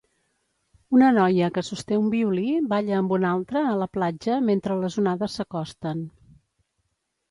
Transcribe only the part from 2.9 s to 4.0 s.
amb una altra a la